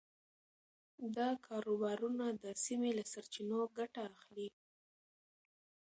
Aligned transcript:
دا 1.15 1.29
کاروبارونه 1.47 2.25
د 2.43 2.45
سیمې 2.63 2.91
له 2.97 3.03
سرچینو 3.13 3.59
ګټه 3.77 4.01
اخلي. 4.15 4.49